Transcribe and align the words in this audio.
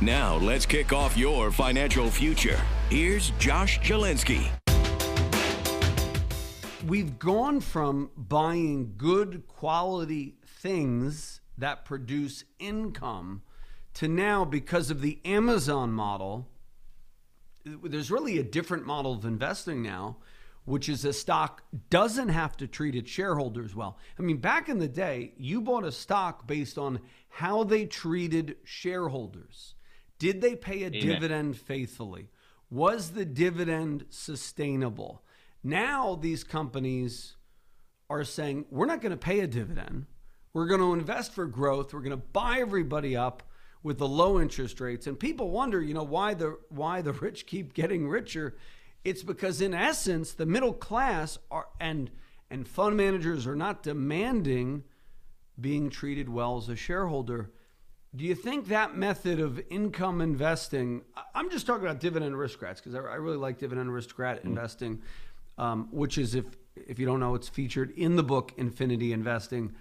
Now, 0.00 0.36
let's 0.36 0.66
kick 0.66 0.92
off 0.92 1.16
your 1.16 1.50
financial 1.50 2.10
future. 2.10 2.60
Here's 2.90 3.30
Josh 3.38 3.80
Jalinski. 3.80 4.48
We've 6.86 7.18
gone 7.18 7.60
from 7.60 8.10
buying 8.16 8.94
good 8.98 9.48
quality 9.48 10.34
things 10.44 11.40
that 11.56 11.84
produce 11.84 12.44
income 12.58 13.42
to 13.94 14.08
now, 14.08 14.44
because 14.44 14.90
of 14.90 15.00
the 15.00 15.20
Amazon 15.24 15.92
model, 15.92 16.48
there's 17.64 18.10
really 18.10 18.38
a 18.38 18.42
different 18.42 18.84
model 18.84 19.12
of 19.14 19.24
investing 19.24 19.82
now, 19.82 20.16
which 20.64 20.88
is 20.88 21.04
a 21.04 21.12
stock 21.12 21.62
doesn't 21.90 22.30
have 22.30 22.56
to 22.56 22.66
treat 22.66 22.94
its 22.94 23.10
shareholders 23.10 23.74
well. 23.74 23.98
I 24.18 24.22
mean, 24.22 24.38
back 24.38 24.68
in 24.68 24.78
the 24.78 24.88
day, 24.88 25.34
you 25.36 25.60
bought 25.60 25.84
a 25.84 25.92
stock 25.92 26.46
based 26.46 26.78
on 26.78 27.00
how 27.28 27.64
they 27.64 27.84
treated 27.84 28.56
shareholders. 28.64 29.74
Did 30.18 30.40
they 30.40 30.56
pay 30.56 30.84
a 30.84 30.86
Amen. 30.86 31.00
dividend 31.00 31.56
faithfully? 31.56 32.30
Was 32.70 33.10
the 33.10 33.24
dividend 33.24 34.06
sustainable? 34.10 35.22
Now 35.62 36.14
these 36.14 36.44
companies 36.44 37.36
are 38.08 38.24
saying, 38.24 38.66
we're 38.70 38.86
not 38.86 39.00
going 39.00 39.12
to 39.12 39.16
pay 39.16 39.40
a 39.40 39.46
dividend. 39.46 40.06
We're 40.52 40.66
going 40.66 40.80
to 40.80 40.92
invest 40.92 41.32
for 41.32 41.46
growth. 41.46 41.92
We're 41.92 42.00
going 42.00 42.10
to 42.10 42.16
buy 42.16 42.58
everybody 42.60 43.16
up 43.16 43.42
with 43.82 43.98
the 43.98 44.08
low 44.08 44.40
interest 44.40 44.80
rates. 44.80 45.06
And 45.06 45.18
people 45.18 45.50
wonder, 45.50 45.80
you 45.80 45.94
know, 45.94 46.02
why 46.02 46.34
the 46.34 46.58
why 46.68 47.02
the 47.02 47.12
rich 47.12 47.46
keep 47.46 47.74
getting 47.74 48.08
richer. 48.08 48.56
It's 49.04 49.22
because 49.22 49.60
in 49.60 49.74
essence, 49.74 50.32
the 50.32 50.46
middle 50.46 50.72
class 50.72 51.38
are 51.50 51.68
and 51.80 52.10
and 52.50 52.68
fund 52.68 52.96
managers 52.96 53.46
are 53.46 53.56
not 53.56 53.82
demanding 53.82 54.84
being 55.60 55.90
treated 55.90 56.28
well 56.28 56.56
as 56.56 56.68
a 56.68 56.76
shareholder. 56.76 57.50
Do 58.14 58.24
you 58.24 58.34
think 58.34 58.68
that 58.68 58.96
method 58.96 59.40
of 59.40 59.60
income 59.70 60.20
investing? 60.20 61.02
I'm 61.34 61.50
just 61.50 61.66
talking 61.66 61.84
about 61.84 62.00
dividend 62.00 62.34
aristocrats 62.34 62.80
because 62.80 62.94
I, 62.94 62.98
I 62.98 63.16
really 63.16 63.36
like 63.36 63.58
dividend 63.58 63.88
aristocrat 63.88 64.38
mm-hmm. 64.38 64.48
investing 64.48 65.02
um, 65.58 65.88
which 65.90 66.18
is 66.18 66.34
if 66.34 66.44
if 66.76 66.98
you 66.98 67.06
don't 67.06 67.20
know, 67.20 67.36
it's 67.36 67.48
featured 67.48 67.92
in 67.92 68.16
the 68.16 68.22
book 68.24 68.52
Infinity 68.56 69.12
Investing. 69.12 69.74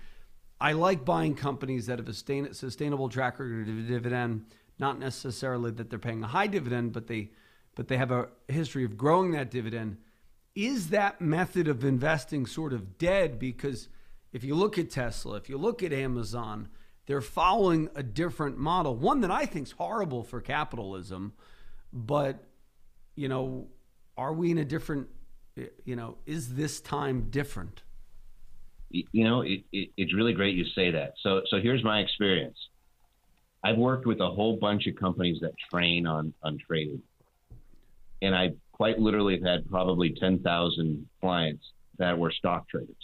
I 0.62 0.74
like 0.74 1.04
buying 1.04 1.34
companies 1.34 1.88
that 1.88 1.98
have 1.98 2.08
a 2.08 2.14
sustainable 2.14 3.10
track 3.10 3.40
record 3.40 3.68
of 3.68 3.88
dividend, 3.88 4.46
not 4.78 5.00
necessarily 5.00 5.72
that 5.72 5.90
they're 5.90 5.98
paying 5.98 6.24
a 6.24 6.28
high 6.28 6.46
dividend, 6.46 6.94
but 6.94 7.08
they 7.08 7.32
but 7.76 7.88
they 7.88 7.98
have 7.98 8.12
a 8.12 8.30
history 8.48 8.84
of 8.84 8.98
growing 8.98 9.32
that 9.32 9.52
dividend. 9.52 9.98
Is 10.56 10.90
that 10.90 11.20
method 11.20 11.68
of 11.68 11.84
investing 11.84 12.46
sort 12.46 12.74
of 12.74 12.98
dead? 12.98 13.40
Because 13.40 13.90
if 14.32 14.44
you 14.44 14.56
look 14.56 14.78
at 14.78 14.90
Tesla, 14.90 15.38
if 15.38 15.50
you 15.50 15.58
look 15.58 15.82
at 15.82 15.92
Amazon, 15.92 16.70
they're 17.06 17.22
following 17.22 17.90
a 17.96 18.04
different 18.04 18.58
model, 18.58 18.96
one 18.96 19.22
that 19.22 19.32
I 19.32 19.46
think 19.46 19.68
is 19.68 19.72
horrible 19.74 20.24
for 20.24 20.42
capitalism. 20.42 21.34
But 21.92 22.44
you 23.16 23.28
know, 23.28 23.68
are 24.18 24.34
we 24.34 24.52
in 24.52 24.58
a 24.58 24.66
different 24.66 25.08
you 25.86 25.95
know, 25.95 26.17
is 26.26 26.56
this 26.56 26.82
time 26.82 27.28
different? 27.30 27.83
You 28.89 29.23
know, 29.23 29.42
it, 29.42 29.64
it, 29.72 29.89
it's 29.98 30.14
really 30.14 30.33
great 30.33 30.56
you 30.56 30.66
say 30.76 30.92
that. 30.92 31.14
So, 31.22 31.42
so 31.50 31.60
here's 31.60 31.83
my 31.83 32.00
experience. 32.00 32.58
I've 33.64 33.78
worked 33.78 34.06
with 34.06 34.20
a 34.20 34.30
whole 34.30 34.58
bunch 34.58 34.88
of 34.88 34.95
companies 34.95 35.39
that 35.42 35.54
train 35.72 36.06
on 36.06 36.33
on 36.44 36.58
trading, 36.67 37.02
and 38.23 38.34
I 38.36 38.52
quite 38.72 38.98
literally 38.98 39.39
had 39.39 39.70
probably 39.70 40.16
ten 40.20 40.39
thousand 40.39 41.08
clients 41.22 41.64
that 42.00 42.17
were 42.17 42.32
stock 42.32 42.67
traders. 42.70 42.95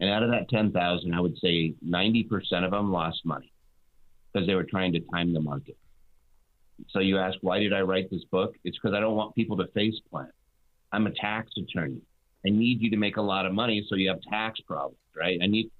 And 0.00 0.08
out 0.08 0.22
of 0.22 0.30
that 0.30 0.48
ten 0.48 0.72
thousand, 0.72 1.12
I 1.14 1.20
would 1.20 1.36
say 1.38 1.74
ninety 1.82 2.22
percent 2.22 2.64
of 2.64 2.70
them 2.70 2.90
lost 2.90 3.20
money 3.24 3.52
because 4.32 4.46
they 4.46 4.54
were 4.54 4.64
trying 4.64 4.92
to 4.92 5.00
time 5.12 5.34
the 5.34 5.40
market. 5.40 5.76
So 6.90 7.00
you 7.00 7.18
ask, 7.18 7.36
why 7.42 7.58
did 7.58 7.72
I 7.72 7.80
write 7.80 8.08
this 8.08 8.24
book? 8.30 8.54
It's 8.64 8.78
because 8.78 8.96
I 8.96 9.00
don't 9.00 9.16
want 9.16 9.34
people 9.34 9.56
to 9.56 9.66
face 9.74 9.96
plant. 10.10 10.30
I'm 10.92 11.06
a 11.06 11.10
tax 11.10 11.50
attorney. 11.58 12.00
I 12.46 12.50
need 12.50 12.80
you 12.80 12.88
to 12.90 12.96
make 12.96 13.16
a 13.16 13.22
lot 13.22 13.46
of 13.46 13.52
money 13.52 13.84
so 13.88 13.96
you 13.96 14.08
have 14.08 14.22
tax 14.22 14.60
problems, 14.60 14.98
right? 15.16 15.38
I 15.42 15.46
need. 15.46 15.70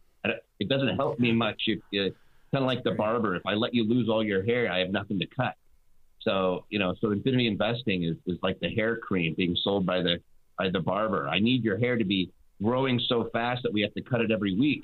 It 0.59 0.69
doesn't 0.69 0.97
help 0.97 1.21
me 1.21 1.31
much 1.33 1.63
if 1.67 1.79
you 1.93 2.13
kind 2.53 2.65
of 2.65 2.67
like 2.67 2.83
the 2.83 2.91
barber. 2.91 3.37
If 3.37 3.47
I 3.47 3.55
let 3.55 3.73
you 3.73 3.89
lose 3.89 4.09
all 4.09 4.25
your 4.25 4.43
hair, 4.43 4.71
I 4.71 4.81
have 4.81 4.91
nothing 4.91 5.21
to 5.21 5.27
cut. 5.27 5.55
So 6.21 6.65
you 6.69 6.79
know, 6.79 6.95
so 7.01 7.11
infinity 7.13 7.47
investing 7.47 8.05
is, 8.05 8.17
is 8.27 8.39
like 8.43 8.59
the 8.61 8.71
hair 8.71 8.97
cream 8.97 9.35
being 9.37 9.57
sold 9.63 9.87
by 9.87 10.03
the 10.03 10.19
by 10.59 10.71
the 10.71 10.81
barber. 10.81 11.29
I 11.29 11.39
need 11.39 11.63
your 11.65 11.79
hair 11.79 11.97
to 11.97 12.05
be 12.05 12.31
growing 12.63 13.01
so 13.09 13.29
fast 13.33 13.63
that 13.63 13.73
we 13.73 13.83
have 13.83 13.95
to 13.95 14.03
cut 14.03 14.21
it 14.21 14.31
every 14.31 14.57
week, 14.57 14.83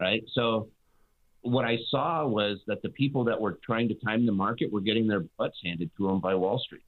right? 0.00 0.22
So 0.32 0.68
what 1.42 1.64
I 1.64 1.78
saw 1.90 2.26
was 2.26 2.58
that 2.68 2.80
the 2.82 2.88
people 2.90 3.24
that 3.24 3.40
were 3.40 3.58
trying 3.64 3.88
to 3.88 3.94
time 3.94 4.24
the 4.24 4.32
market 4.32 4.72
were 4.72 4.80
getting 4.80 5.06
their 5.06 5.24
butts 5.36 5.58
handed 5.62 5.90
to 5.98 6.06
them 6.06 6.20
by 6.20 6.34
Wall 6.34 6.58
Street 6.58 6.84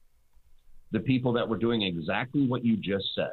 the 0.91 0.99
people 0.99 1.33
that 1.33 1.47
were 1.47 1.57
doing 1.57 1.81
exactly 1.81 2.47
what 2.47 2.63
you 2.63 2.77
just 2.77 3.05
said. 3.15 3.31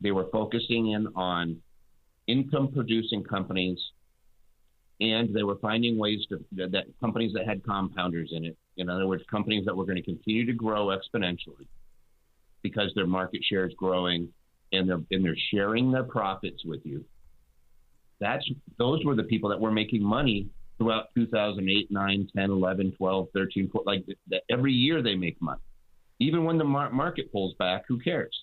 They 0.00 0.12
were 0.12 0.28
focusing 0.30 0.92
in 0.92 1.08
on 1.14 1.60
income 2.26 2.70
producing 2.72 3.22
companies 3.24 3.78
and 5.00 5.34
they 5.34 5.42
were 5.42 5.56
finding 5.56 5.98
ways 5.98 6.20
to 6.28 6.44
that 6.52 6.84
companies 7.00 7.32
that 7.34 7.46
had 7.46 7.62
compounders 7.64 8.28
in 8.32 8.44
it. 8.44 8.56
In 8.76 8.88
other 8.88 9.06
words, 9.06 9.22
companies 9.30 9.64
that 9.66 9.76
were 9.76 9.84
going 9.84 9.96
to 9.96 10.02
continue 10.02 10.46
to 10.46 10.52
grow 10.52 10.86
exponentially 10.86 11.66
because 12.62 12.90
their 12.94 13.06
market 13.06 13.40
share 13.48 13.66
is 13.66 13.74
growing 13.74 14.28
and 14.72 14.88
they're 14.88 15.00
and 15.10 15.24
they're 15.24 15.36
sharing 15.50 15.92
their 15.92 16.04
profits 16.04 16.64
with 16.64 16.80
you. 16.84 17.04
That's 18.20 18.44
those 18.78 19.04
were 19.04 19.14
the 19.14 19.24
people 19.24 19.50
that 19.50 19.60
were 19.60 19.70
making 19.70 20.02
money 20.02 20.48
throughout 20.78 21.06
2008, 21.14 21.90
9, 21.90 22.28
10, 22.34 22.50
11, 22.50 22.92
12, 22.96 23.28
13, 23.32 23.70
14, 23.70 23.84
like 23.86 24.06
the, 24.28 24.40
every 24.50 24.72
year 24.72 25.02
they 25.02 25.14
make 25.14 25.40
money. 25.40 25.60
Even 26.20 26.44
when 26.44 26.58
the 26.58 26.64
mar- 26.64 26.90
market 26.90 27.30
pulls 27.30 27.54
back, 27.58 27.84
who 27.86 27.98
cares? 27.98 28.34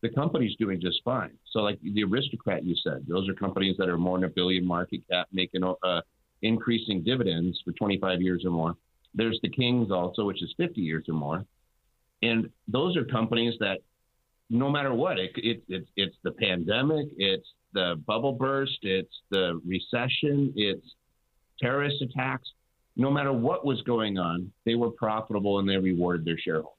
The 0.00 0.10
company's 0.10 0.54
doing 0.56 0.80
just 0.80 1.00
fine. 1.04 1.32
So, 1.50 1.60
like 1.60 1.78
the 1.82 2.04
aristocrat 2.04 2.64
you 2.64 2.76
said, 2.84 3.04
those 3.08 3.28
are 3.28 3.34
companies 3.34 3.76
that 3.78 3.88
are 3.88 3.98
more 3.98 4.16
than 4.16 4.30
a 4.30 4.32
billion 4.32 4.64
market 4.64 5.00
cap, 5.10 5.26
making 5.32 5.64
uh, 5.64 6.00
increasing 6.42 7.02
dividends 7.02 7.60
for 7.64 7.72
25 7.72 8.22
years 8.22 8.44
or 8.44 8.50
more. 8.50 8.76
There's 9.14 9.38
the 9.42 9.48
Kings 9.48 9.90
also, 9.90 10.24
which 10.24 10.42
is 10.42 10.52
50 10.56 10.80
years 10.80 11.04
or 11.08 11.14
more, 11.14 11.44
and 12.22 12.50
those 12.66 12.96
are 12.96 13.04
companies 13.04 13.54
that, 13.60 13.78
no 14.50 14.70
matter 14.70 14.94
what, 14.94 15.18
it, 15.18 15.30
it, 15.36 15.62
it 15.68 15.86
it's 15.96 16.16
the 16.24 16.32
pandemic, 16.32 17.08
it's 17.16 17.48
the 17.72 18.00
bubble 18.06 18.32
burst, 18.32 18.78
it's 18.82 19.14
the 19.30 19.60
recession, 19.64 20.52
it's 20.56 20.94
terrorist 21.60 22.02
attacks 22.02 22.48
no 22.98 23.12
matter 23.12 23.32
what 23.32 23.64
was 23.64 23.80
going 23.82 24.18
on, 24.18 24.52
they 24.66 24.74
were 24.74 24.90
profitable 24.90 25.60
and 25.60 25.68
they 25.68 25.76
rewarded 25.76 26.26
their 26.26 26.36
shareholders. 26.36 26.74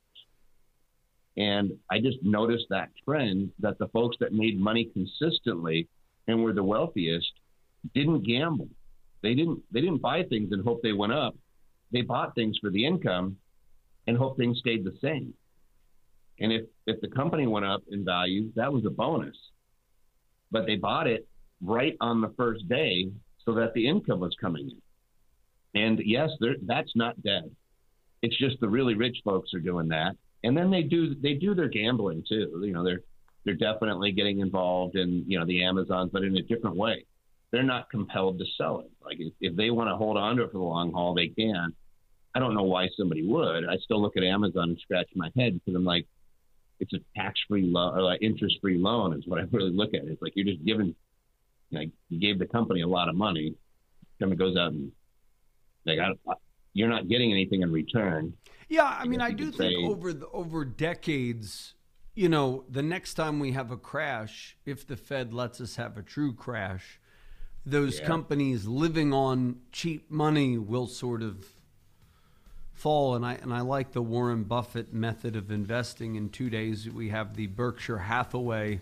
And 1.37 1.71
I 1.89 1.99
just 1.99 2.17
noticed 2.21 2.65
that 2.69 2.89
trend 3.05 3.51
that 3.59 3.79
the 3.79 3.87
folks 3.87 4.17
that 4.19 4.33
made 4.33 4.59
money 4.59 4.91
consistently 4.93 5.87
and 6.27 6.43
were 6.43 6.51
the 6.51 6.63
wealthiest 6.63 7.31
didn't 7.95 8.27
gamble. 8.27 8.67
They 9.23 9.33
didn't 9.33 9.63
they 9.71 9.79
didn't 9.79 10.01
buy 10.01 10.23
things 10.23 10.51
and 10.51 10.63
hope 10.63 10.81
they 10.83 10.91
went 10.91 11.13
up. 11.13 11.35
They 11.91 12.01
bought 12.01 12.35
things 12.35 12.57
for 12.61 12.69
the 12.69 12.85
income 12.85 13.37
and 14.07 14.17
hope 14.17 14.37
things 14.37 14.59
stayed 14.59 14.83
the 14.83 14.97
same. 15.01 15.33
And 16.39 16.51
if 16.51 16.65
if 16.87 17.01
the 17.01 17.07
company 17.07 17.47
went 17.47 17.65
up 17.65 17.83
in 17.91 18.05
value, 18.05 18.51
that 18.55 18.71
was 18.71 18.85
a 18.85 18.89
bonus. 18.89 19.35
But 20.51 20.65
they 20.65 20.75
bought 20.75 21.07
it 21.07 21.27
right 21.61 21.95
on 21.99 22.21
the 22.21 22.33
first 22.37 22.67
day 22.69 23.09
so 23.45 23.53
that 23.55 23.73
the 23.73 23.87
income 23.87 24.19
was 24.19 24.35
coming 24.39 24.69
in. 24.69 25.81
And 25.81 25.99
yes, 26.03 26.29
that's 26.65 26.91
not 26.95 27.21
dead. 27.21 27.51
It's 28.21 28.37
just 28.37 28.59
the 28.59 28.69
really 28.69 28.95
rich 28.95 29.17
folks 29.23 29.53
are 29.53 29.59
doing 29.59 29.87
that, 29.89 30.15
and 30.43 30.57
then 30.57 30.71
they 30.71 30.81
do 30.81 31.15
they 31.15 31.33
do 31.33 31.53
their 31.53 31.69
gambling 31.69 32.23
too. 32.27 32.61
You 32.63 32.73
know, 32.73 32.83
they're 32.83 33.01
they're 33.45 33.53
definitely 33.53 34.11
getting 34.11 34.39
involved 34.39 34.95
in 34.95 35.23
you 35.27 35.39
know 35.39 35.45
the 35.45 35.63
Amazons, 35.63 36.09
but 36.11 36.23
in 36.23 36.35
a 36.37 36.41
different 36.41 36.75
way. 36.75 37.05
They're 37.51 37.63
not 37.63 37.89
compelled 37.89 38.39
to 38.39 38.45
sell 38.57 38.79
it. 38.79 38.91
Like 39.03 39.17
if, 39.19 39.33
if 39.41 39.55
they 39.55 39.71
want 39.71 39.89
to 39.89 39.95
hold 39.95 40.17
on 40.17 40.37
to 40.37 40.43
it 40.43 40.51
for 40.51 40.59
the 40.59 40.63
long 40.63 40.91
haul, 40.91 41.13
they 41.13 41.27
can. 41.27 41.73
I 42.35 42.39
don't 42.39 42.53
know 42.53 42.63
why 42.63 42.87
somebody 42.95 43.25
would. 43.25 43.65
I 43.65 43.77
still 43.83 44.01
look 44.01 44.15
at 44.15 44.23
Amazon 44.23 44.69
and 44.69 44.79
scratch 44.79 45.07
my 45.15 45.31
head 45.35 45.53
because 45.53 45.75
I'm 45.75 45.85
like, 45.85 46.05
it's 46.79 46.93
a 46.93 46.99
tax-free 47.15 47.63
loan 47.63 47.97
or 47.97 48.03
like 48.03 48.21
interest-free 48.21 48.77
loan 48.77 49.17
is 49.17 49.23
what 49.25 49.39
I 49.39 49.43
really 49.51 49.71
look 49.71 49.93
at. 49.93 50.03
It's 50.05 50.21
like 50.21 50.33
you're 50.35 50.45
just 50.45 50.63
giving, 50.63 50.95
like 51.71 51.89
you 52.09 52.19
gave 52.19 52.39
the 52.39 52.45
company 52.45 52.81
a 52.81 52.87
lot 52.87 53.09
of 53.09 53.15
money, 53.15 53.55
then 54.19 54.31
it 54.31 54.37
goes 54.37 54.55
out 54.55 54.71
and 54.71 54.91
like 55.85 55.99
I, 55.99 56.33
you're 56.73 56.89
not 56.89 57.07
getting 57.07 57.31
anything 57.31 57.61
in 57.61 57.71
return. 57.71 58.33
Yeah, 58.67 58.83
I 58.85 59.05
mean, 59.05 59.21
I 59.21 59.31
do 59.31 59.51
think 59.51 59.89
over 59.89 60.13
the, 60.13 60.27
over 60.27 60.63
decades, 60.63 61.73
you 62.13 62.29
know, 62.29 62.65
the 62.69 62.83
next 62.83 63.15
time 63.15 63.39
we 63.39 63.53
have 63.53 63.71
a 63.71 63.77
crash, 63.77 64.57
if 64.65 64.85
the 64.85 64.95
Fed 64.95 65.33
lets 65.33 65.59
us 65.59 65.77
have 65.77 65.97
a 65.97 66.03
true 66.03 66.33
crash, 66.33 66.98
those 67.69 67.99
yeah. 67.99 68.05
companies 68.05 68.65
living 68.65 69.13
on 69.13 69.57
cheap 69.71 70.09
money 70.09 70.57
will 70.57 70.87
sort 70.87 71.21
of 71.21 71.45
fall. 72.73 73.15
And 73.15 73.25
I 73.25 73.33
and 73.33 73.53
I 73.53 73.61
like 73.61 73.91
the 73.91 74.01
Warren 74.01 74.43
Buffett 74.43 74.93
method 74.93 75.35
of 75.35 75.51
investing. 75.51 76.15
In 76.15 76.29
2 76.29 76.49
days 76.49 76.89
we 76.89 77.09
have 77.09 77.35
the 77.35 77.47
Berkshire 77.47 77.97
Hathaway 77.97 78.81